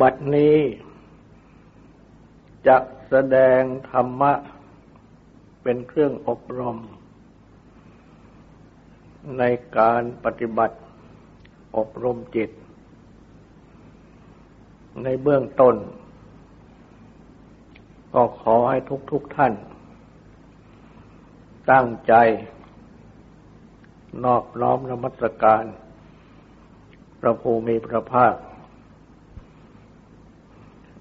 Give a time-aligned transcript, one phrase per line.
[0.00, 0.56] บัดนี้
[2.66, 4.32] จะแสดงธรรมะ
[5.62, 6.78] เป็นเครื่องอบรม
[9.38, 9.42] ใน
[9.78, 10.76] การปฏิบัติ
[11.76, 12.50] อบรมจิต
[15.02, 15.76] ในเบื้องต้น
[18.14, 18.78] ก็ขอให้
[19.10, 19.52] ทุกๆทท่าน
[21.70, 22.14] ตั้งใจ
[24.24, 25.64] นอบน้อมนมัสการ
[27.20, 28.34] พระภูมิพระภาค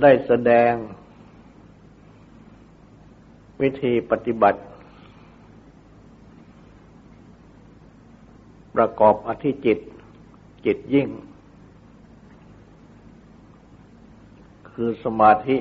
[0.00, 0.72] ได้แสดง
[3.60, 4.60] วิธีปฏิบัติ
[8.74, 9.78] ประกอบอธิจิต
[10.66, 11.08] จิตยิ่ง
[14.70, 15.58] คือสมาธิ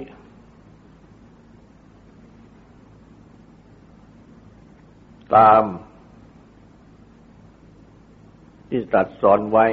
[5.36, 5.64] ตาม
[8.70, 9.66] ที่ตรัสสอนไว้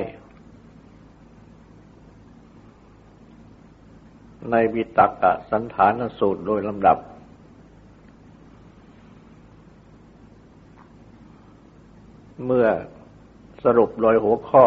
[4.50, 6.98] ในวิตกะสันฐานสูตรโดยลำดับ
[12.44, 12.66] เมื่อ
[13.64, 14.64] สรุปโดยหัวข้อ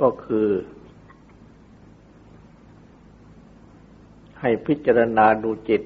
[0.00, 0.48] ก็คือ
[4.40, 5.82] ให้พิจารณาดูจิต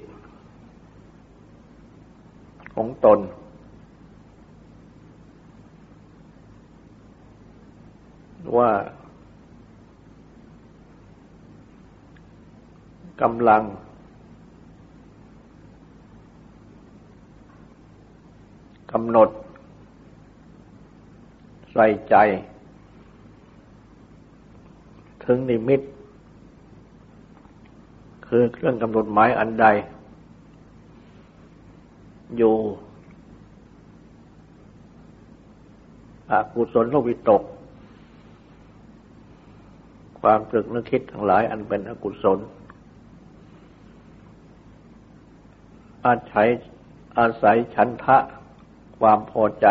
[2.74, 3.18] ของตน
[8.56, 8.70] ว่า
[13.22, 13.62] กำลัง
[18.92, 19.28] กำหนด
[21.72, 22.14] ใส่ใจ
[25.24, 25.80] ถึงนิมิต
[28.26, 29.66] คือเครื่องกำหนดหมายอันใด
[32.36, 32.54] อยู่
[36.30, 37.42] อกุศลโลกวิตก
[40.20, 42.38] ความตรึกนึกคิดทั้งหลายอันเป็นอกุศล
[46.06, 46.48] อาศัย
[47.18, 48.18] อาศัยฉันทะ
[48.98, 49.66] ความพอใจ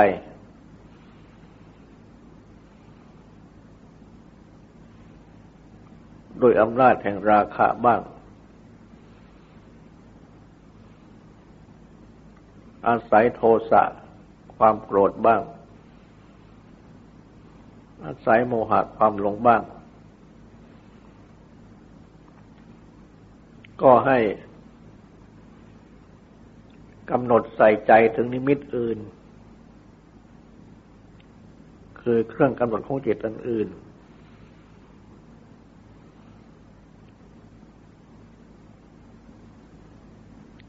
[6.39, 8.01] โดยอำนาจแห่งราคะบ้าง
[12.87, 13.41] อาศัยโท
[13.71, 13.83] สะ
[14.57, 15.41] ความโกรธบ้าง
[18.05, 19.61] อาศัยโมหะความหลงบ้าง
[23.81, 24.17] ก็ให้
[27.11, 28.99] กำหนดใส่ใจถึงนิมิตอื่น
[32.01, 33.67] คือเครื่องกำหนดของจิตอันอื่น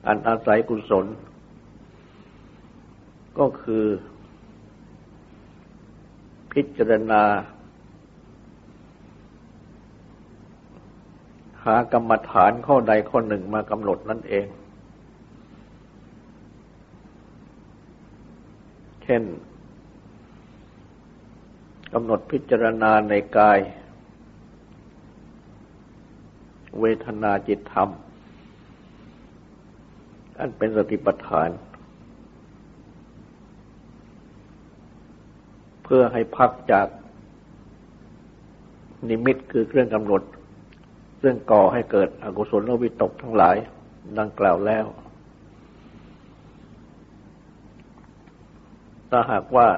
[0.06, 1.06] อันอาศัยกุศล
[3.38, 3.84] ก็คือ
[6.52, 7.22] พิจารณา
[11.64, 14.46] หากรรมฐานข้อใดข้อหนึ่งมากำหนดนั่นเอง
[19.10, 19.24] ช่น
[21.92, 23.58] กำหนดพิจารณาในกาย
[26.80, 27.88] เวทนาจิตธรรม
[30.38, 31.50] อันเป็นสติปัฏฐาน
[35.84, 36.86] เพื่อให้พักจาก
[39.08, 40.22] นิมิตคือเครื่องกำหนด
[41.20, 43.56] เรื่องก่อให้เกิดอกุศลวิตกทั้งหลาย
[44.18, 44.86] ดังกล่าวแล้ว
[49.10, 49.68] ถ้าหากว่า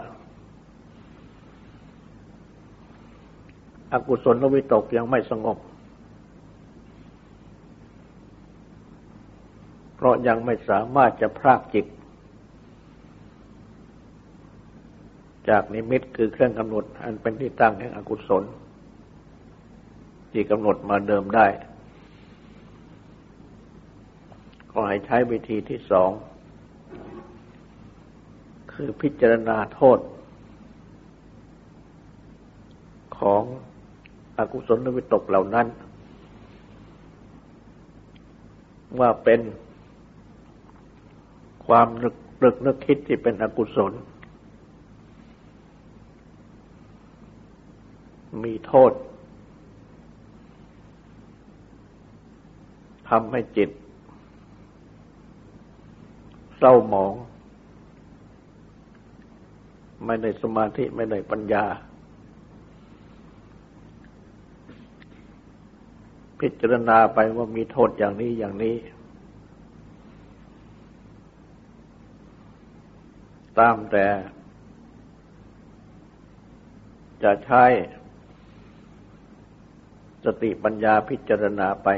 [3.93, 5.59] อากุศลวิตกยังไม่สงบ
[9.97, 11.87] เพราะยังไม่สามารถจะพรากจิต
[15.49, 18.45] จากนิมิตคือเครื่องกำหนด อันเป็นที่ตั้งแห่งอกุศล
[20.33, 21.47] ที่กำหนดมาเดิมได้
[24.71, 26.11] ก็ให้ใช้วิธีที่สอง
[28.85, 29.99] คือพิจารณาโทษ
[33.19, 33.43] ของ
[34.39, 35.67] อกุศลวิตกเหล่านั้น
[39.01, 39.41] ว่าเป็น
[41.67, 43.93] ความนึกนึกนึกคิดที่เป็นอกุศล
[48.43, 48.93] มีโทษ
[53.09, 53.71] ทำให้จิต
[56.59, 57.15] เศร้าหมอง
[60.07, 61.65] ไม่ได้สมาธิไม่ได้ปัญญา
[66.41, 68.77] พิจารณาไปว่ามีโทษอย่างนี้อย่างนี้
[73.59, 74.07] ตามแต่
[77.23, 77.65] จะใช้
[80.25, 81.89] สติปัญญาพิจารณาไป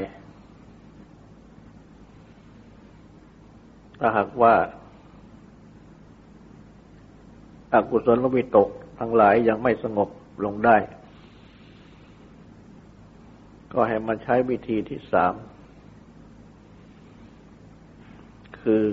[3.99, 4.53] ถ้าหากว่า
[7.73, 8.69] อกุศลวิตก
[8.99, 10.09] ทั้งหลายยังไม่สงบ
[10.43, 10.77] ลงได้
[13.71, 15.33] ก็ให้มันใช้วิธีที่สาม
[18.61, 18.85] คือ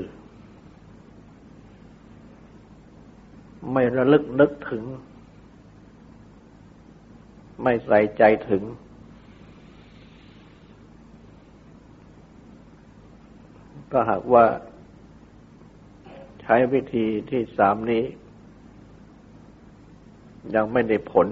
[3.72, 4.84] ไม่ระลึกนึกถึง
[7.62, 8.62] ไม่ใส่ใจถึง
[13.92, 14.44] ก็หากว่า
[16.42, 18.04] ใช้วิธีที่สามนี้
[20.54, 21.26] ยังไม่ได้ผล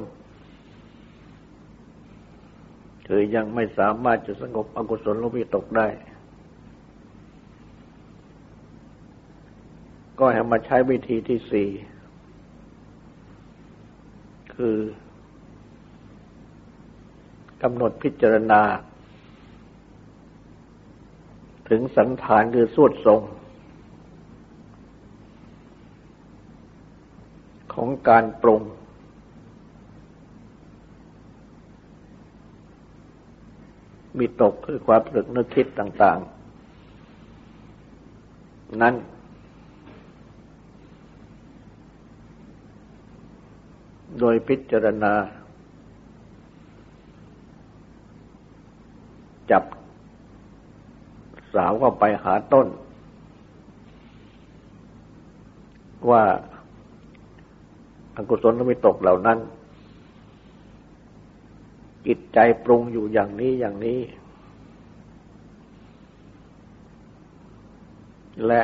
[3.06, 5.88] คือยังไม่สามารถจะสงบอกุศลลวิตกได้
[10.18, 11.68] ก็ให้มาใช้วิธีที่สี่
[14.54, 14.76] คือ
[17.62, 18.62] กำหนดพิจารณา
[21.68, 23.20] ถึงสันฐานคือสวดทรง
[27.74, 28.62] ของการปรุง
[34.18, 36.18] มีตกคือความสึกนึกคิดต่าง
[37.44, 38.94] ๆ นั้น
[44.18, 45.12] โดยพิจารณา
[49.50, 49.64] จับ
[51.54, 52.66] สาวเข้าไปหาต้น
[56.10, 56.22] ว่า
[58.16, 59.38] อากุศลมิตกเหล่านั้น
[62.06, 64.00] จิตใจปรุงอยู่อย่างนี้อย่างนี้
[68.46, 68.62] และ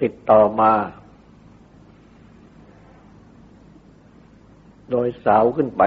[0.00, 0.72] ติดต่อมา
[4.90, 5.82] โดยสาวขึ้นไป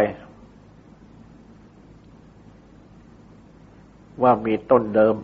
[4.21, 5.15] ว่ามีต้นเดิม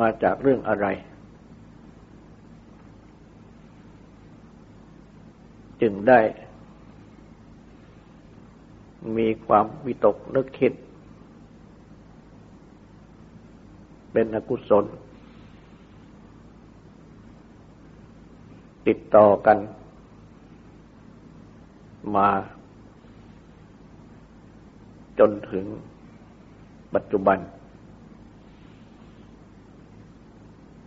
[0.00, 0.86] มาจากเรื่องอะไร
[5.80, 6.20] จึงได้
[9.16, 10.72] มีความวิตกนึกคิด
[14.12, 14.84] เป็นอกุศล
[18.86, 19.58] ติดต่อกัน
[22.16, 22.28] มา
[25.18, 25.64] จนถึง
[26.94, 27.38] ปัจจุบัน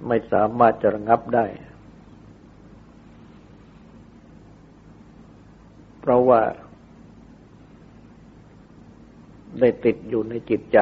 [0.08, 1.46] ไม่สามารถจะระงับได้
[6.06, 6.42] เพราะว่า
[9.60, 10.78] ได้ติดอยู่ในจิตใจ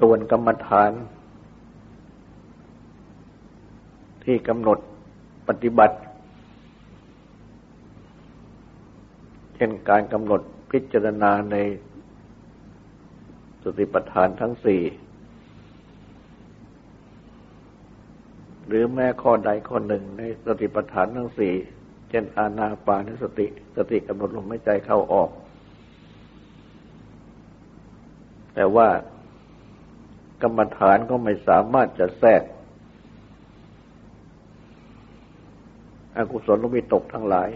[0.00, 0.90] ส่วนกรรมฐาน
[4.24, 4.78] ที่กำหนด
[5.48, 5.96] ปฏิบัติ
[9.54, 11.56] เช่นการกำหนดพิจารณาใน
[13.64, 14.82] สติปัฏฐานทั้งสี่
[18.66, 21.54] หรือแม้ข้อใดข้อหนึ่งในสติปัฏฐานทั้งสี่
[22.10, 25.30] เช่นอาณาปานสติ สติกำหนดลมหายใจเข้าออก
[28.54, 28.88] แต่ว่า
[30.42, 32.42] กรรมฐานก็ไม่สามารถจะแทรก
[36.16, 37.50] อกุศลลมิตกทั้งหลาย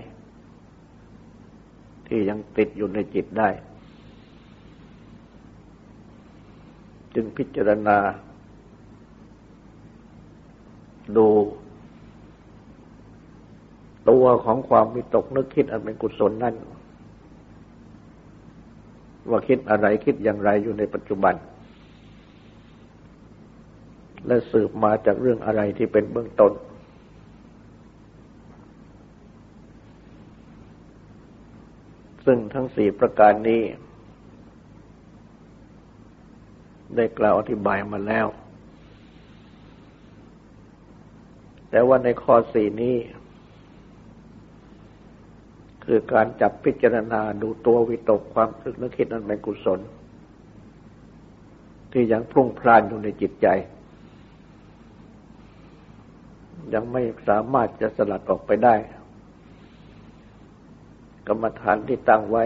[2.06, 3.49] ที่ยังติดอยู่ในจิตได้
[7.14, 7.99] จึงพิจารณา
[11.16, 11.26] ดู
[14.11, 16.54] ตัวของความมีตกนึกคิดอันเป็นกุศลนั่น
[19.30, 21.34] ว่าคิดอะไรคิดอย่างไรอยู่ในปัจจุบัน
[24.26, 26.52] และสืบมาจากเรื่องอะไรที่เป็นเบื้องต้น
[32.25, 33.62] ซึ่งทั้งสี่ประการนี้
[36.96, 38.26] ได้กล่าวอธิบายมาแล้ว
[41.70, 42.96] แต่ว่าในข้อสี่นี้
[45.86, 49.80] คือการจับพิจารณาดูตัววิตกความคิดนึกคิดนั้นเป็นกุศล
[51.92, 53.46] ที่ยังพรุ่งพล่านอยู่ในจิตใจ
[56.74, 58.74] ยังไม่สามารถจะสลัดออกไปได้
[61.26, 62.44] กรรมฐานที่ตั้งไว้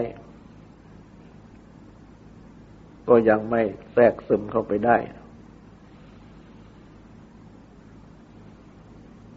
[3.07, 3.61] ก็ยังไม่
[3.93, 4.97] แทรกซึมเข้าไปได้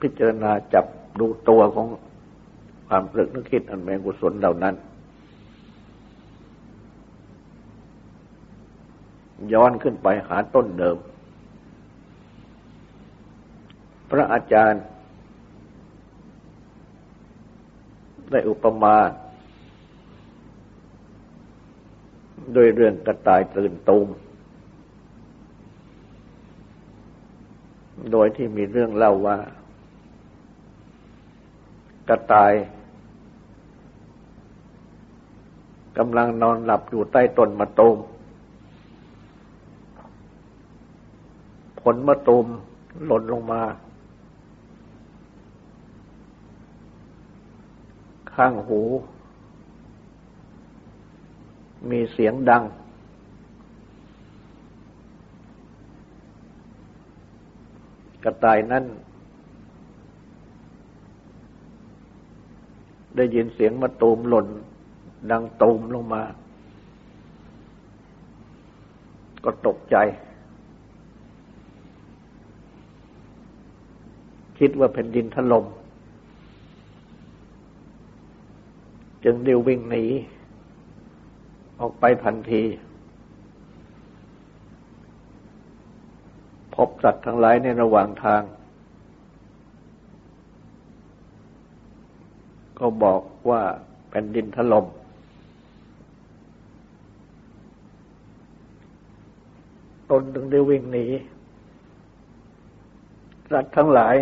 [0.00, 0.86] พิจารณาจับ
[1.20, 1.86] ดูตัวของ
[2.94, 4.74] ความตรึกนึกคิดอันเป็นกุศลเหล่านั้น
[9.52, 10.96] ย้อนขึ้นไปหาต้นเดิม
[14.10, 14.82] พระอาจารย์
[18.30, 18.96] ได้อุปมา
[22.52, 24.08] โดยเรื่องกระต่ายตื่นตูม
[28.12, 29.38] โดยที่มีเรื่องเล่าว่า
[32.08, 32.54] กระต่าย
[35.98, 37.96] กำลังนอนหลับอยู่ใต้ต้นมะตูม
[41.80, 42.46] ผลมะตูม
[43.06, 43.62] หล่นลงมา
[48.34, 48.80] ข้างหู
[51.90, 52.62] มีเสียงดัง
[58.24, 58.84] กระต่ายนั้น
[63.16, 64.46] ได้ยินเสียงมะตูมหล่น
[65.30, 66.22] ดังตูมลงมา
[69.44, 69.96] ก็ตกใจ
[74.58, 75.66] คิดว่าแผ่นดินถล่ม
[79.24, 80.04] จึงเดียววิ่งหนี
[81.78, 82.62] ออกไปทันที
[86.74, 88.42] พบสัตว์ทั้งหลายในระหว่างทาง
[92.78, 93.62] ก็บอกว่า
[94.10, 94.86] แผ่นดินถลม่ม
[100.12, 101.06] ตนถึงได้วิ่งหนี
[103.52, 104.14] สัตว์ทั้งหลาย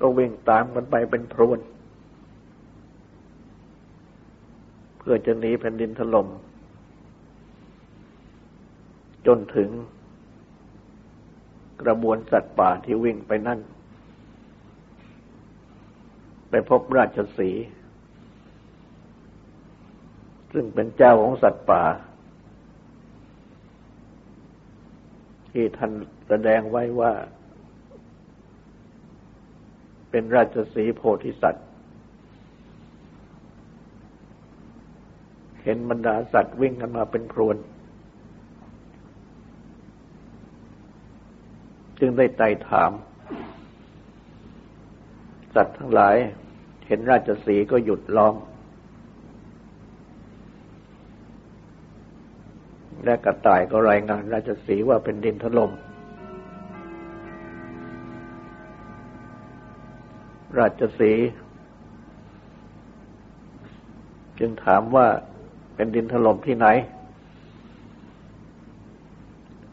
[0.00, 1.60] ก็วิ่งตามกันไปเป็นพรวน
[4.98, 6.28] เพื่อจะหนีแผ่นดินถลม่ม
[9.26, 9.70] จนถึง
[11.82, 13.60] กระบวนสัตว์ป่าที่วิ่งไปนั่น
[16.50, 17.50] ไปพบราชสี
[20.52, 21.82] ซึ่งเป็นเจ้าของสัตว์ป่า
[25.50, 25.92] ที่ท่าน
[26.28, 27.12] แสดงไว้ว่า
[30.10, 31.66] เป็นราชสีโพธิสัตว์
[35.62, 37.56] เห็นบรรดาสัตว์วิ่งกันมาเป็นพรวน
[41.98, 42.92] จึงได้ไต่ถาม
[45.54, 46.16] สัตว์ทั้งหลาย
[46.86, 48.34] เห็นราชสีก็หยุดล้อม
[53.04, 55.70] และกระต่ายก็รายงานราชสีว่าเป็นดินถลม่ม
[60.58, 61.12] ราชสี
[64.38, 65.06] จึงถามว่า
[65.74, 66.66] เป็นดินถล่มที่ไหน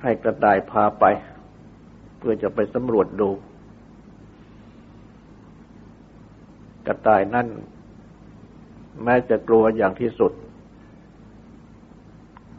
[0.01, 1.05] ให้กระต่ายพาไป
[2.17, 3.29] เพื่อจะไปสำรวจดู
[6.87, 7.47] กระต่ายนั่น
[9.03, 10.31] แม้จะกลัวอย่างที่สุด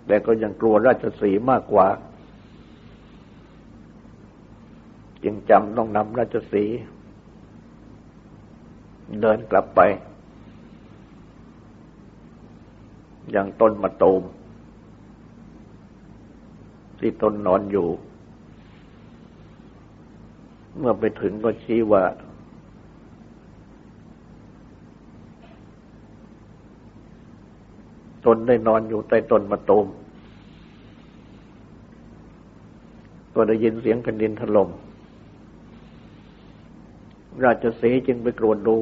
[0.08, 1.88] แต่ก็ยังกลัวราชสีมากกว่า
[5.24, 6.64] จึงจำต้องนำราชสี
[9.20, 9.80] เดินกลับไป
[13.36, 14.22] ยังต้นมะตูม
[16.98, 17.88] ที่ต้นนอนอยู่
[20.78, 22.04] เมื่อไปถึงก็ชี้ว่า
[28.26, 29.86] ตนได้นอนอยู่ใต้ต้นมะตูม
[33.34, 34.68] ก็ได้ยินเสียงแผ่นดินถล่ม
[37.44, 38.76] ราชสีจึงไปกรวดดู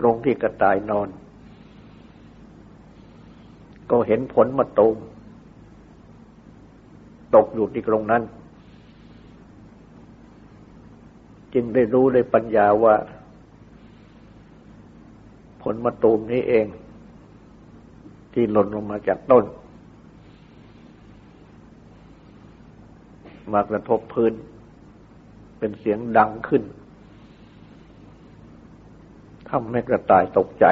[0.00, 1.08] ตรงที่กระต่ายนอน
[3.90, 4.96] ก็เห็นผลมะตูม
[7.34, 8.22] ตกอยู่ที่ตรงนั้น
[11.54, 12.94] จึงได้รู้ได้ปัญญาว่า
[15.62, 16.66] ผลมะตูมนี้เอง
[18.34, 19.44] ที่หล่นลงมาจากต้น
[23.52, 24.32] มากระทบพื้น
[25.58, 26.62] เป็นเสียงดังขึ้น
[29.48, 30.66] ทำให้กระต่ายตกใจ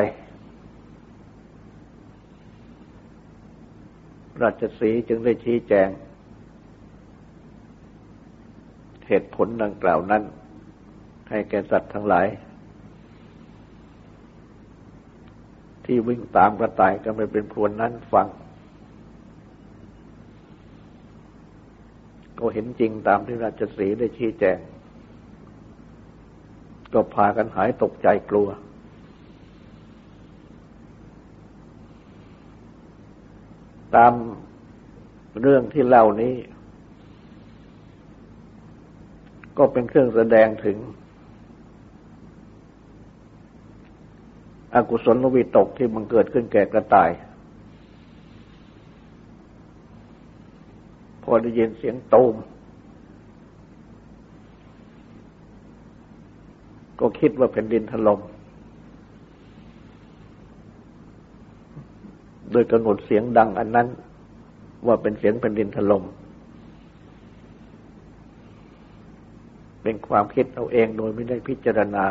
[4.42, 5.88] ราชสีจึงได้ชี้แจง
[9.08, 10.22] เหตุผลดังกล่าวนั้น
[11.30, 12.26] ให้แก่สัตว์ทั้งหลาย
[15.92, 18.26] ที่วิ่งตามกระต่ายกันไปเป็นพรวนนั้นฟัง
[22.38, 24.58] ก็เห็นจริงตามที่ราชสีได้ชี้แจง
[26.92, 28.48] ก็พากันหายตกใจกลัว
[33.96, 34.12] ตาม
[35.40, 36.34] เรื่องที่เล่านี้
[39.58, 40.76] ก็เป็นเครื่องแสดงถึง
[44.74, 47.10] อกุศลวิตกที่มันเกิดขึ้นแก่กระต่าย
[51.22, 52.34] พอได้ยินเสียงตูม
[57.00, 58.20] ก็คิดว่าแผ่นดินถลม่ม
[62.52, 63.88] โดยกำหนดเสียงดังอันนั้น
[64.86, 66.04] ว่าเป็นเสียงแผ่นดินถลม่ม
[69.82, 72.04] เป็นความคิดเอาเองโดยไม่ได้พิจารณา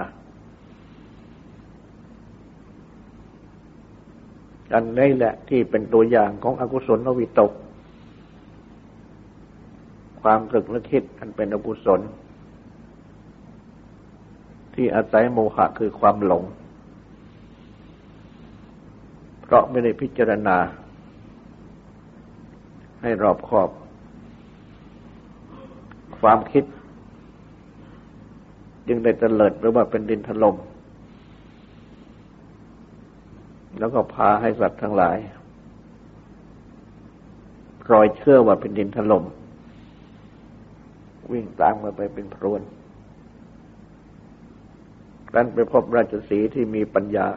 [4.75, 7.51] อันนี้แหละที่เป็นตัวอย่างของอกุศลนวิตก
[10.22, 12.01] ความตรึกและคิดอันเป็นอกุศล
[14.75, 16.44] ที่อาศัยโมหะคือความหลง
[19.42, 20.58] เพราะไม่ได้พิจารณา
[23.01, 23.70] ให้รอบคอบ
[26.20, 26.63] ความคิด
[28.88, 30.56] จึงได้เตลิดหรือว่าเป็นดินถลม่ม
[33.81, 35.17] แล้วก็พาให้สัตว์ทั้งหลาย
[37.91, 39.23] รอยเชื่อว่าเป็นดินถลม่ม
[41.31, 42.61] วิ่งตามมาไปเป็นพรวน
[45.33, 47.27] รั้นไปพบราชสีที่มีปัญญา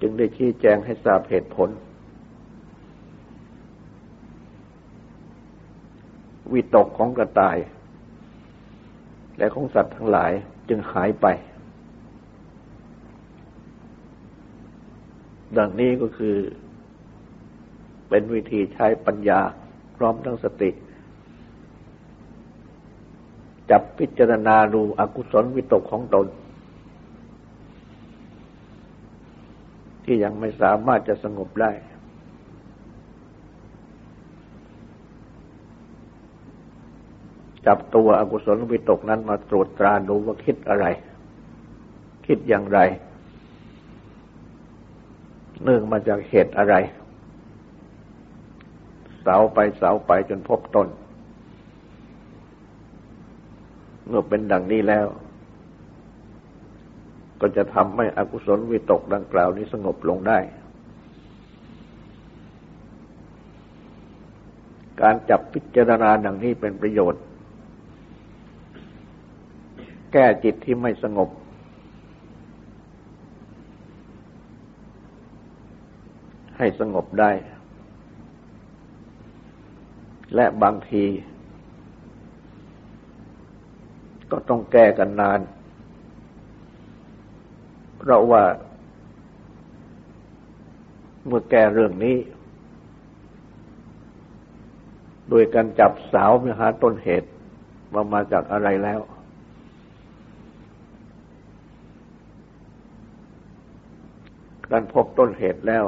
[0.00, 1.68] จึงได้ชี้แจงให้ทราบเหตุผล
[6.52, 7.58] วิตกของกระต่าย
[9.38, 10.32] และของสัตว์ทั้งหลาย
[10.68, 11.28] จึงหายไป
[15.56, 16.36] ดังนี้ก็คือ
[18.08, 19.40] เป็นวิธีใช้ปัญญา
[19.96, 20.70] พร้อมทั้งสติ
[23.70, 26.26] จับพิจารณาดูอกุศลวิตกของตน
[30.04, 31.72] ที่ยังไม่สามารถจะสงบได้
[37.66, 40.86] จับตัวอกุศลวิตกนั้นมาตรวจตราดูว่าคิดอะไร
[42.26, 42.78] คิดอย่างไร
[45.62, 46.74] เนื่องมาจากเหตุอะไร
[49.22, 50.88] เสาไปเสาไปจนพบตน
[54.06, 55.06] เมื่อเป็นดังนี้แล้ว
[57.40, 60.38] ก็จะทำให้อกุศลวิตกดังกล่าวนี้สงบลงได้
[65.00, 67.22] การจับพิจารณาดังนี้เป็นประโยชน์
[70.12, 71.28] แก้จิตที่ไม่สงบ
[76.58, 77.30] ให้สงบได้
[80.34, 81.04] และบางที
[84.30, 85.40] ก็ต้องแก้กันนาน
[87.98, 88.44] เพราะว่า
[91.26, 92.16] เมื่อแก้เรื่องนี้
[95.30, 97.28] โดยการจับสาวมาหาต้นเหตุ
[97.94, 99.00] ว่ามาจากอะไรแล้ว
[104.70, 105.84] การพบต้นเหตุแล้ว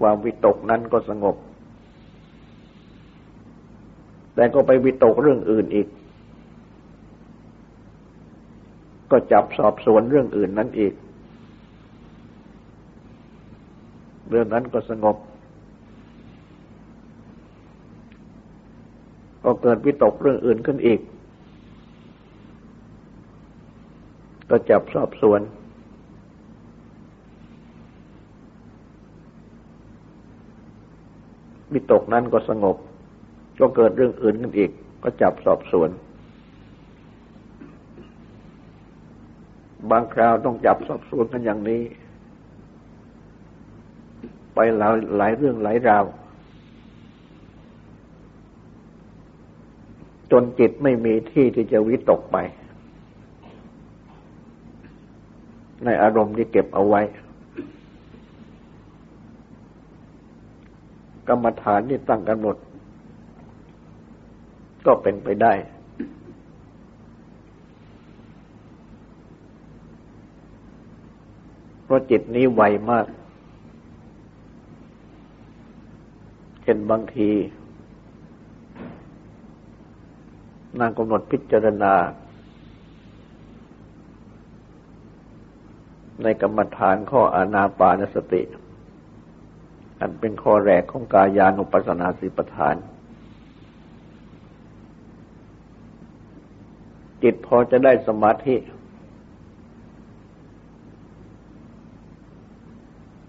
[0.00, 1.36] ความวิตกนั้นก็สงบ
[4.34, 5.88] แต่ก็ไปวิตกเรื่องอื่นอีก
[9.10, 10.92] ก็จับสอบสวนเรื่องอื่นนั้นอีก
[14.30, 15.16] เรื่องนั้นก็สงบ
[19.44, 21.00] ก็เกิดวิตกเรื่องอื่นขึ้นอีก
[24.50, 25.40] ก็จับสอบสวน
[31.92, 32.76] ตกนั้นก็สงบ
[33.60, 34.70] ก็เกิดเรื่องอื่นขึ้นอีก
[35.02, 35.90] ก็จับสอบสวน
[39.90, 41.82] บางคราวต้องจับสอบสวนกันอย่างนี้
[44.54, 46.04] ไปหลายหลายเรื่องหลายราว
[50.30, 52.36] จนจิตไม่มีที่ที่จะวิตกไป
[55.84, 57.02] ในอารมณ์ที่เก็บเอาไว้
[61.30, 62.56] กรรมฐานที่ตั้งกำหนด
[64.86, 65.52] ก็เป็นไปได้
[71.84, 73.06] เพราะจิตนี้ไวมาก
[76.62, 77.30] เช่นบางที
[80.80, 81.94] นางกำหนดพิจารณา
[86.22, 88.42] ในกรรมฐานข้ออานาปานสติ
[90.00, 92.76] อันเป็นข้อแรกของกายานุปัสสนาสิปฐาน
[97.22, 98.56] จิตพอจะได้สมาธิ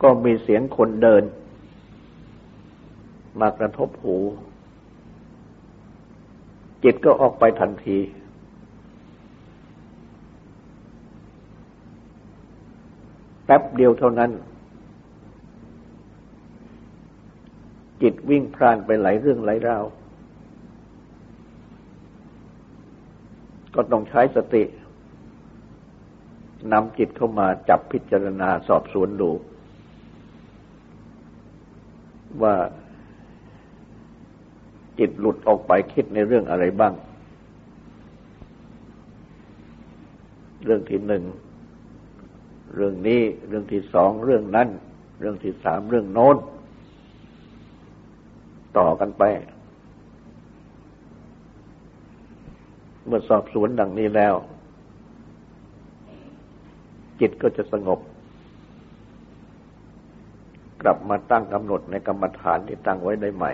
[0.01, 1.23] ก็มีเสียงคนเดิน
[3.39, 4.17] มากระทบหู
[6.83, 7.97] จิตก็ออกไปทันที
[13.45, 14.31] แป๊บเดียวเท่านั้น
[18.01, 19.85] จิตวิ่งพรานไปหลายเรื่องหลายราว
[23.75, 24.63] ก็ต้องใช้สติ
[26.71, 29.31] นำจิตเข้ามาจับพิจารณาสอบสวนดู
[32.43, 32.55] ว่า
[34.99, 36.93] จิตหลุดออกไปคิดในเรื่องอะไรบ้าง
[40.63, 41.23] เรื่องที่หนึ่ง
[42.75, 44.67] เรื่องนี้เรื่องที่สอง เรื่องนั้น
[45.19, 46.35] เรื่องที่สามเรื่องโน้น
[48.77, 49.23] ต่อกันไป
[53.05, 54.35] เมื่อสอบสวนดังนี้แล้ว
[57.19, 57.99] จิตก็จะสงบ
[60.81, 63.51] กลับมาตั้งกำหนดในกรรมฐานที่ตั้งไว้ได้ใหม่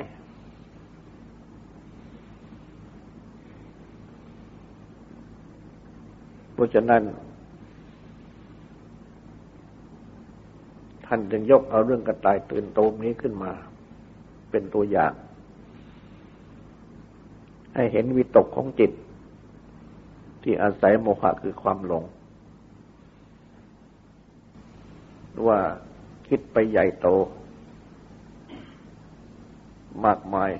[6.53, 7.03] เพราะฉะนั้น
[11.05, 13.51] ท่านจึงยกเอาเรื่องกระต่ายตื่นโตมนี้ขึ้นมา
[14.57, 15.13] เป็นตัวอย่าง
[17.75, 18.91] ให้เห็นวิตกของจิต
[20.43, 22.03] ที่อาศัยโมหะคือความหลง
[25.47, 25.59] ว่า
[26.27, 27.07] คิดไปใหญ่โต
[30.05, 30.51] มากมาย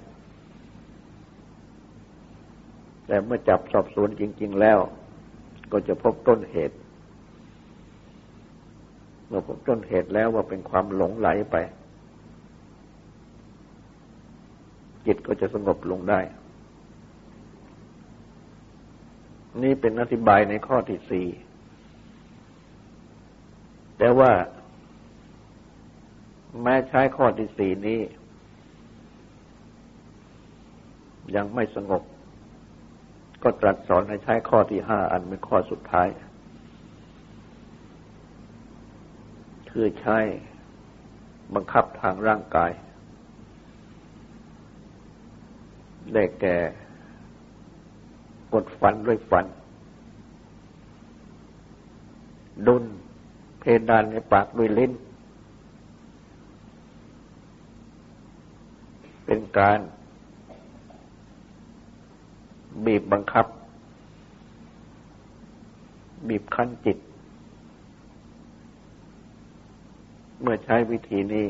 [3.07, 4.79] แต่เมื่อจับสอบสวนจริง ๆ แล้ว
[5.71, 6.77] ก็จะพบต้นเหตุ
[9.27, 11.57] เมื่อพบต้นเหตุแล้วว่าเป็นความหลงไหลไป
[15.07, 16.19] จิตก็จะสงบลงได้
[19.63, 21.27] นี่เป็นอธิบายในข้อที่สี่
[23.97, 24.31] แต่ว่า
[26.61, 28.01] แม้ใช้ข้อที่สี่นี้
[31.35, 32.03] ยังไม่สงบ
[33.43, 36.07] ก็ตรัสสอนให้ใช้ข้อที่ห้าอันเป็นข้อสุดท้าย
[39.71, 40.17] คือใช้
[41.55, 42.71] บังคับทางร่างกาย
[46.13, 46.55] ได้แก่
[48.53, 49.45] กดฟันด้วยฟัน
[52.67, 52.83] ดุน
[53.59, 54.91] เพดานในปากด้วยลิ้น
[59.25, 59.79] เป็นการ
[62.85, 63.45] บีบบังคับ
[66.27, 66.97] บีบคั้นจิต
[70.41, 71.45] เมื่อใช้วิธีนี้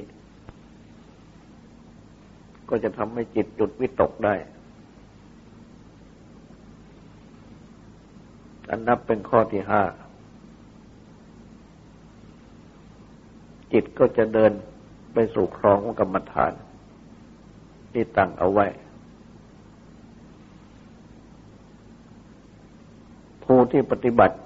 [2.69, 4.35] ก็จะทำให้จิตจุดวิตกได้
[8.69, 9.83] อันนับเป็นข้อที่ห้า
[13.73, 14.51] จิตก็จะเดิน
[15.13, 16.53] ไปสู่ครองของกรรมฐาน
[17.93, 18.67] ที่ตั้งเอาไว้
[23.43, 24.37] ผู้ที่ปฏิบัติ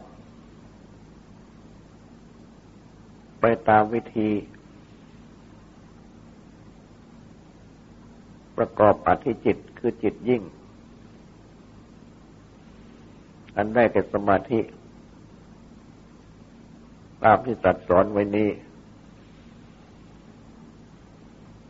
[3.42, 4.30] ไปตามวิธี
[8.62, 10.42] ประกอบอธิจิตคือจิตยิ่ง
[13.56, 14.60] อันได้แก่สมาธิ
[17.24, 18.50] ตามที่ตรัสสอนไว้นี้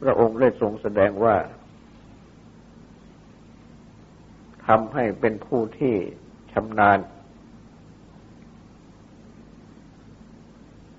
[0.01, 1.36] พระองค์ได้ทรงแสดงว่า
[4.67, 5.93] ทำให้เป็นผู้ที่
[6.54, 6.99] ชำนาญ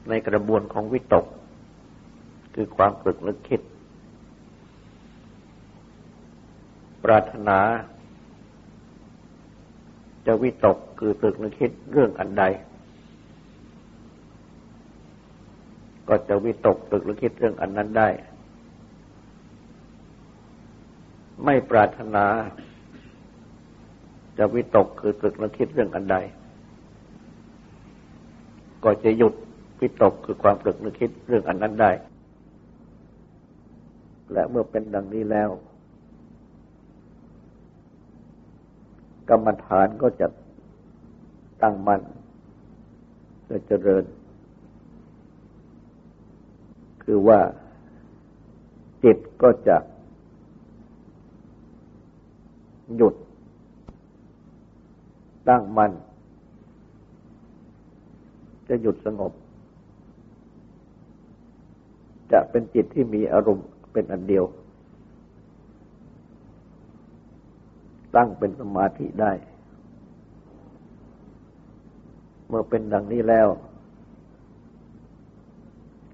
[0.09, 1.27] ในกระบวนของวิตก
[2.55, 3.61] คือความปรึกนึกคิด
[7.05, 7.59] ปรารถนา
[10.27, 12.45] จะวิตกคือตึกนึกคิดเรื่องอันใด
[16.09, 18.09] ก็จะวิตกตึกนึกคิดเรื่องอันนั้นได้
[21.45, 22.25] ไม่ปรารถนา
[24.39, 26.17] จะวิตกคือตึกนึกคิดเรื่องอันใด
[28.85, 29.35] ก็จะหยุด
[29.81, 31.91] วิตกคือความตึกนึกคิดเรื่องอันนั้นได้
[34.33, 35.51] และเมื่อเป็นดังนี้แล้ว
[39.35, 40.27] กรรมฐานก็จะ
[41.63, 42.01] ตั้งมั่น
[43.49, 44.05] จะเจริญ
[47.05, 47.41] คือว่า
[49.05, 49.77] จิตก็จะ
[52.97, 53.15] หยุด
[55.49, 55.93] ตั้งมั่น
[58.69, 59.33] จะหยุดสงบ
[62.33, 64.45] จะเป็นจิตที่มีอารมณ์เป็นอันเดียว
[68.17, 69.33] ตั้งเป็นสมาธิได้
[72.49, 73.49] เมื่อเป็นดังนี้แล้ว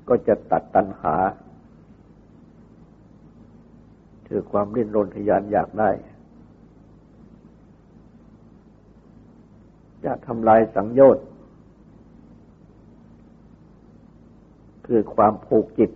[0.08, 1.16] ก็จะตัดตัณหา
[4.28, 5.90] คือความริ้นรนทยานอยากได้
[10.04, 11.26] จะทำลายสังโยชน์
[14.86, 15.90] คือความผูกจิต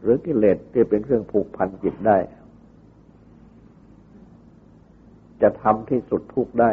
[0.00, 2.18] หรือกิเลสที่เป็นเครื่องผูกพันจิตได้
[5.42, 6.72] จะทำที่สุดทุกได้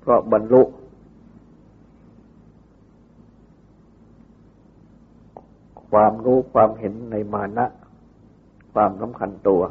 [0.00, 0.62] เพราะบรรลุ
[5.90, 7.66] ความรู้ความเห็นในมานะ
[8.72, 9.62] ความสำคัญตัว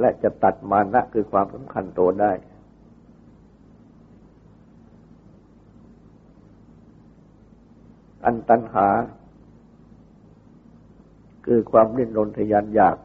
[0.00, 2.32] และจะตัดมานะคือความสำคัญตัวได้
[8.24, 8.88] อันตัณหา
[11.44, 12.96] คือความริ้นรนทยานอยาก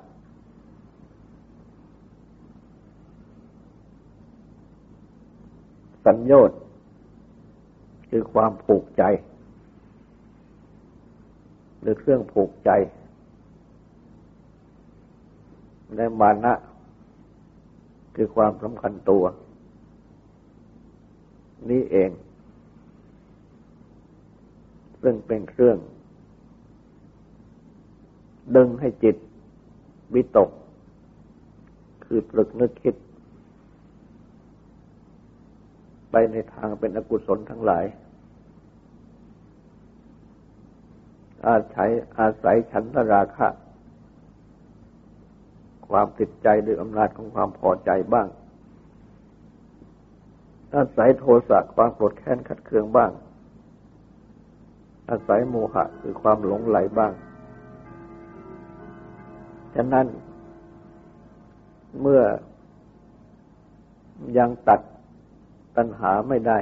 [6.05, 6.59] สัญญน์
[8.09, 9.03] คือความผูกใจ
[11.81, 12.69] หรือเครื่องผูกใจ
[15.95, 16.53] และมานะ
[18.15, 19.23] คือความสำคัญตัว
[21.69, 22.11] นี้เอง
[25.01, 25.77] ซึ่งเป็นเครื่อง
[28.55, 29.15] ดึงให้จิต
[30.13, 30.49] วิตก
[32.05, 32.95] คือตรึกนึกคิด
[36.11, 37.85] ไปในทางเป็นอกุศลทั้งหลาย
[41.47, 43.47] อาศัยอาศัยฉันทราคะ
[45.87, 48.27] ความติดใจด้วยอำนาจของความพอใจบ้าง
[50.75, 53.11] อาศัยโทสะความโกรธแค้นขัดเคืองบ้าง
[55.09, 57.11] อาศัยโมหะคือความหลงไหลบ้าง
[59.75, 60.07] ฉะนั้น
[62.01, 62.21] เมื่อ
[64.37, 64.81] ยังตัด
[65.77, 66.59] ตัณหาไม่ได้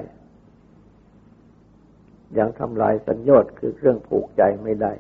[2.38, 4.92] ยังทำลายสัญญาคือเครื่องผูกใจไม่ได้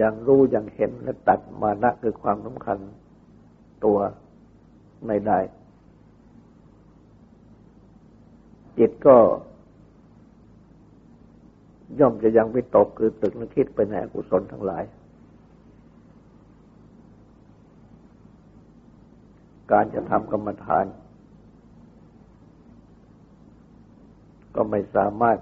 [0.00, 2.78] ยังรู้ยังเห็นและตัดมานะคือความสำคัญ
[3.84, 3.98] ตัว
[5.06, 5.38] ไม่ได้
[8.78, 9.16] จิตก็
[11.98, 14.84] ย่อมจะยังวิตกคือตึกนึกคิดไปในอกุศลทั้งหลาย
[19.72, 20.84] การจะทำกรรมฐาน
[24.54, 25.38] ก็ไม่สามารถ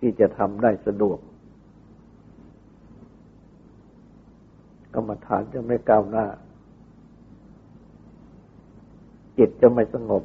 [0.00, 1.18] ที่จะทำได้สะดวก
[4.94, 6.26] กรรมฐานจะไม่ก้าวหน้า
[9.38, 10.22] จิตจะไม่สงบ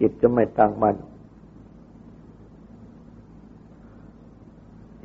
[0.00, 0.96] จิตจะไม่ตั้งมัน่น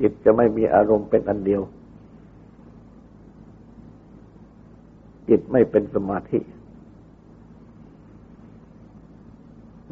[0.00, 1.62] จิตจะไม่มีอารมณ์เป็นอันเดียว
[5.28, 6.38] จิตไม่เป็นสมาธิ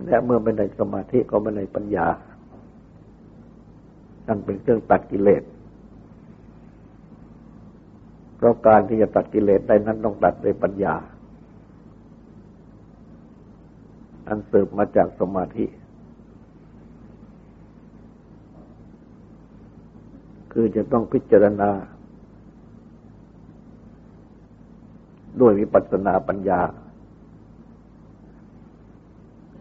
[0.07, 2.07] และเมื่อไม่ได้สมาธิก็ไม่ได้ปัญญา
[4.27, 5.43] นั่นเป็นเครื่องตัดกิเลส
[8.37, 10.95] เพราะการที่จะตัดกิเลสได้นั้นต้องตัดด้วยปัญญา
[14.29, 15.67] อันสืบมาจากสมาธิ
[20.53, 21.71] คือจะต้องพิจารณา
[25.41, 26.61] ด้วยวิปัสสนาปัญญา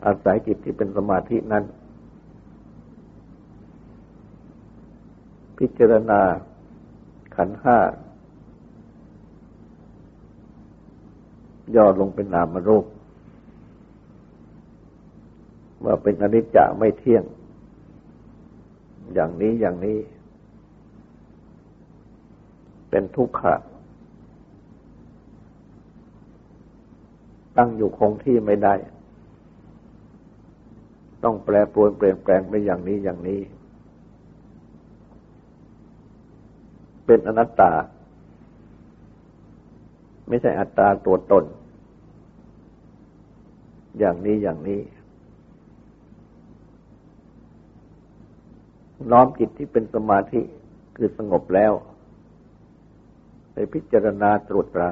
[0.05, 1.63] อาศัยจิตที่เป็นสมาธินั้น
[5.57, 6.21] พิจารณา
[7.35, 7.77] ขันห้า
[11.75, 12.85] ย่อลงเป็นนามรูป
[15.85, 17.23] ว่าเป็นอนิจจะไม่เที่ยง
[19.13, 19.97] อย่างนี้อย่างนี้
[22.89, 23.55] เป็นทุกขะ
[27.57, 28.73] ตั้งอยู่คงที่ไม่ได้
[31.23, 33.41] ต้องแปรปรวนเปลี่ยนแปลงไปอย่างนี้อย่างนี้
[37.05, 37.71] เป็นอนัตตา
[40.27, 41.45] ไม่ใช่อัตตาตัวตน
[43.99, 44.79] อย่างนี้อย่างนี้
[49.11, 50.41] น้อมจิตที่เป็นสมาธิ
[50.95, 51.73] คือสงบแล้ว
[53.53, 54.91] ไปพิจารณาตรวจตรา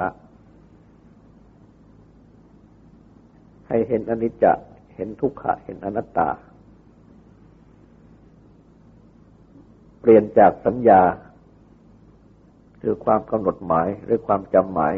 [3.68, 4.54] ให้เห็นอนิจจะ
[4.96, 6.30] เห็นทุกขะ เห็นอนัตตา
[10.00, 11.02] เปลี่ยนจากสัญญา
[12.82, 14.94] คือความกำหนดหมายหรือความจำหมาย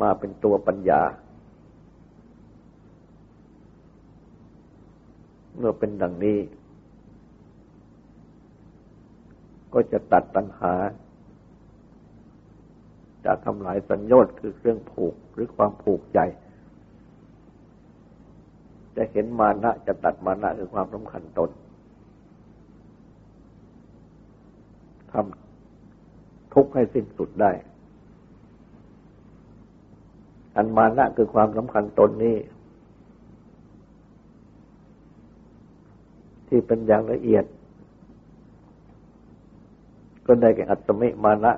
[0.00, 1.02] มาเป็นตัวปัญญา
[5.58, 6.38] เมื่อเป็นดังนี้
[9.78, 10.74] ก็จะตัดตัณหา
[13.24, 16.18] จากทำลายสัญญน์คือเครื่องผูกหรือความผูกใจ
[18.96, 21.50] จะเห็นมานะจะตัดมานะคือความสำคัญตน
[25.12, 27.50] ทำทุกข์ให้สิ้นสุดได้
[30.56, 32.36] อันมานะคือความสำคัญตนนี้
[36.48, 37.46] ที่เป็นอย่างละเอียด
[40.26, 41.52] ก็ได้แก่อัตมิมานะ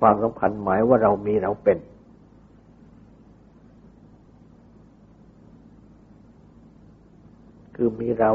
[0.00, 1.78] ความสำคัญหมายว่าเรามีเราเป็น
[7.74, 8.30] คือมีเรา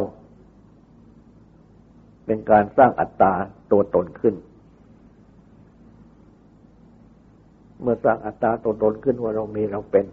[2.26, 3.34] เป็นการสร้างอัตตา
[3.72, 4.36] ตัวตนขึ้น
[7.82, 10.06] เมื่อสร้างอัตตาตัวตนขึ้นว่าเรามีเราเป็น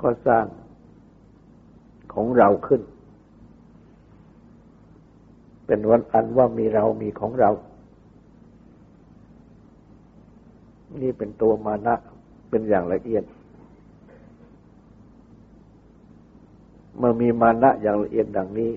[0.00, 0.46] ก็สร้าง
[2.14, 2.80] ของเราขึ้น
[5.66, 7.50] เป็นวันอันว่ามีเรามีของเรา
[11.00, 11.94] นี่เป็นตัวมานะ
[12.50, 13.24] เป็นอย่างละเอียด
[16.98, 18.72] เมื่อมีมานะอย่างละเอียดดังนี้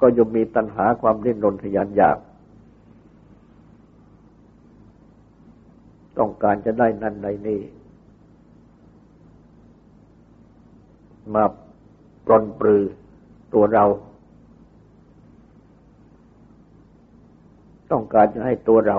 [0.00, 2.18] ก็ย่อมมีตัณหาความดิ้นรนทยานอยาก
[6.18, 7.60] ต้องการจะได้นั่นใดนี้
[11.34, 11.44] มา
[12.26, 12.82] ปลนปลือ
[13.54, 13.84] ตัวเรา
[17.90, 18.98] ต้องการจะให้ตัวเรา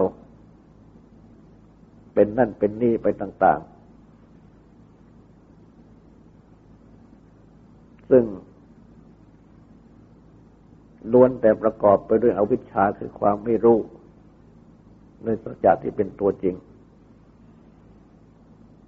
[2.14, 3.72] เป็นนั่นเป็นนี่ไปต่าง ๆ
[8.10, 8.24] ซึ่ง
[11.14, 13.78] ล้วนแต่ประกอบไปด้วยอวิชชาคือความไม่รู้
[15.24, 16.56] ในสัจจะที่เป็นตัวจริง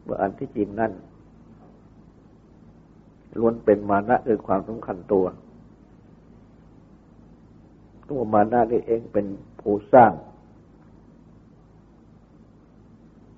[0.07, 0.91] ว่าอันที่จริงนั่น
[3.37, 5.25] ล้วนเป็นมานะคือความสำคัญตัว
[8.09, 9.25] ตัวมานะนี่เองเป็น
[9.59, 10.11] ผู้สร้าง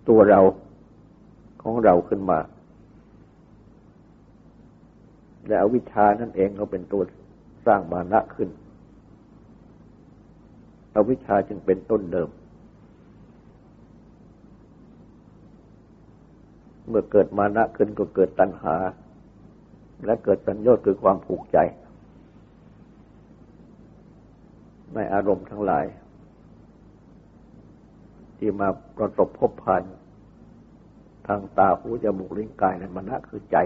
[0.09, 0.41] ตัวเรา
[1.63, 2.39] ของเราขึ้นมา
[5.47, 7.01] และอวิชานั่นเองก็เป็นตัว
[7.65, 8.49] สร้างมานะขึ้น
[10.95, 12.29] อวิชชาจึงเป็นต้นเดิม
[16.87, 18.75] เมื่อเกิดมานะขึ้นก็เกิดตัณหา
[20.03, 21.57] และเกิดสัญญาณคือความผูกใจ
[24.93, 25.85] ในอารมณ์ทั้งหลาย
[28.37, 29.83] ที่มาประสบพบผ่าน
[31.27, 33.57] ทางตาหูจมูกลิ้นกายในมณะคือใจ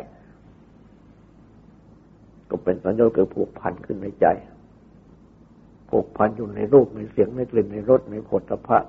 [2.50, 4.28] ก็เป็นสัญญาณเกิดผูกพันขึ้นในใจ
[5.90, 8.80] ผูกพันอยู่ในรูปในเสียงในกลิ่นในรสในผลพระ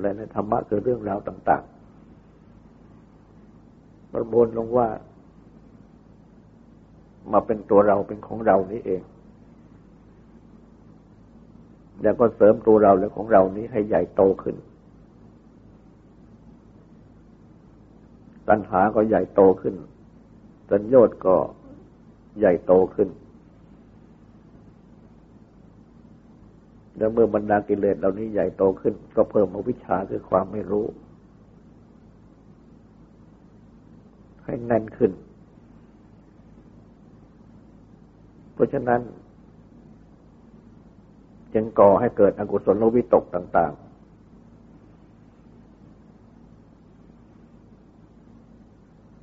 [0.00, 1.62] และในธรรมะคือเรื่องราวต่าง
[3.28, 4.88] ๆ ประมวลลงว่า
[7.32, 9.02] มาเป็นตัวเราเป็นของเรานี้เอง
[12.02, 14.56] แล้วก็เสริมตัวเราและของเรานี้ให้ใหญ่โตขึ้น
[18.48, 19.74] ตัณหาก็ใหญ่โตขึ้น
[20.70, 21.36] สัญญน์ก็
[22.38, 23.08] ใหญ่โตขึ้น
[26.96, 30.86] แล้วเมื่อบรรดากิเลสเหล่านี้ใหญ่โตขึ้น ก็เพิ่มอวิชชาคือความไม่รู้
[34.44, 35.12] ให้แน่นขึ้น
[38.58, 39.00] เพราะฉะนั้น
[41.54, 43.88] จึงก่อให้เกิดอกุศลวิตกต่าง ๆ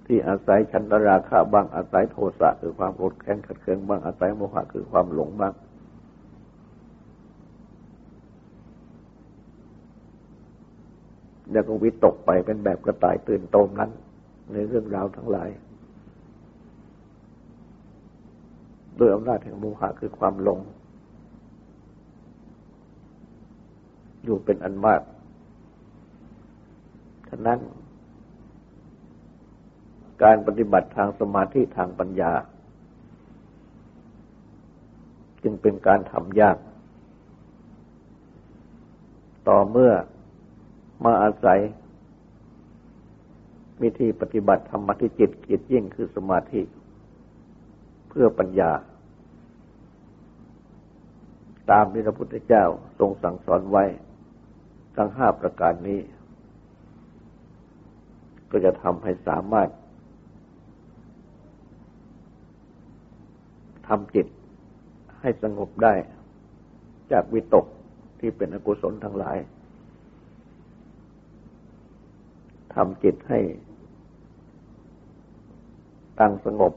[0.06, 5.54] ที่อาศัยชันตราคะบ้างอาศัยโทสะคือความโกรธแค้นขัดเคืองบ้างอาศัยโมหะคือความหลงบ้าง
[11.52, 13.92] แล้วก็วิตกไปเป็นแบบกระต่ายตื่นโตมนั้น
[14.52, 15.52] ในเรื่องราวทั้งหลาย
[19.00, 20.60] ด้วยอำนาจแห่งโมหะคือความหลง
[24.24, 25.02] อยู่เป็นอันมาก
[27.30, 27.60] ฉะนั้น
[30.24, 32.32] การปฏิบัติทางสมาธิทางปัญญา
[35.44, 36.58] จึงเป็นการทำยาก
[39.48, 39.92] ต่อเมื่อ
[41.04, 41.60] มาอาศัย
[43.82, 46.62] วิธีปฏิบัติธรรมที่จิตเกียรยิ่งคือสมาธิ
[48.18, 48.72] พื่อปัญญา
[51.72, 52.66] ตามที่พระพุทธเจ้า
[53.00, 53.84] ทรงสั่งสอนไว้
[54.98, 56.00] ทั้งห้าประการนี้
[58.52, 59.70] ก็จะทำให้สามารถ
[63.88, 64.28] ทำจิต
[65.20, 65.94] ให้สงบได้
[67.12, 67.66] จากวิตก
[68.20, 69.38] ที่เป็นอกุศลทั้งหลาย
[72.76, 73.40] ทำจิตให้
[76.20, 76.74] ตั้งสงบ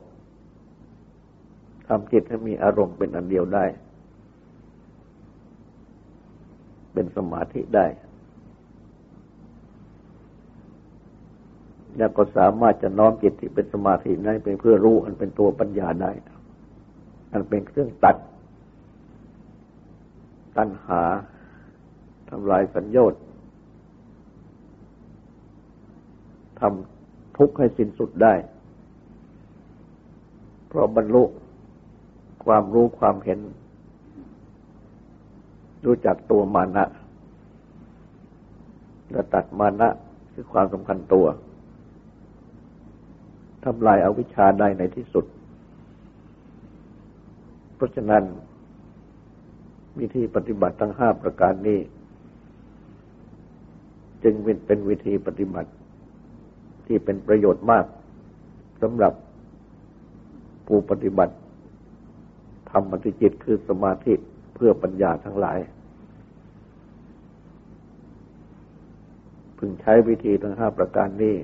[1.88, 3.64] ทำจิตให้มีอารมณ์เป็นอันเดียวได้
[6.92, 7.86] เป็นสมาธิได้
[11.96, 16.12] แล้วก็สามารถจะน้อมจิตที่เป็นสมาธินั้นเป็นเพื่อรู้อันเป็นตัวปัญญาได้
[17.32, 18.16] อันเป็นเครื่องตัด
[20.56, 21.02] ตัณหา
[22.28, 23.20] ทำลายสัญญาต์
[26.60, 28.34] ทำทุกข์ให้สิ้นสุดได้
[30.68, 31.22] เพราะบรรลุ
[32.44, 33.38] ความรู้ความเห็น
[35.84, 36.84] รู้จักตัวมานะ
[39.10, 39.88] และตัดมานะ
[40.32, 41.26] คือความสำคัญตัว
[43.64, 45.24] ทำลายอาวิชชาได้ในที่สุด
[47.74, 48.22] เพราะฉะนั้น
[49.98, 51.78] วิธีปฏิบัติทั้งห้าประการนี้
[54.22, 54.34] จึง
[54.66, 55.70] เป็นวิธีปฏิบัติ
[56.86, 57.84] ที่เป็นประโยชน์มาก
[58.82, 59.12] สำหรับ
[60.66, 61.34] ผู้ปฏิบัติ
[62.70, 64.14] ธรรมติจิตคือสมาธิ
[64.54, 65.58] เพื่อปัญญาทั้งหลาย
[69.58, 71.36] พึงใช้วิธีทั้งห้าประการนี้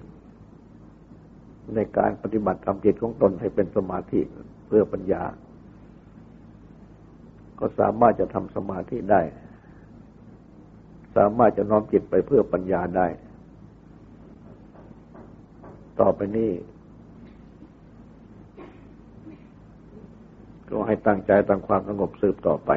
[1.74, 4.20] ในการปฏิบัติทำจิตของตนให้เป็นสมาธิ
[4.66, 5.22] เพื่อปัญญา
[7.58, 9.22] ก็สามารถจะทำสมาธิได้
[11.16, 13.06] สามารถจะน้อมจิตไปเพื่อปัญญาได้
[16.00, 16.50] ต่อไปนี้
[20.74, 22.70] ก็ให้ตั้งใจตั้งความสงบสืบต่อไป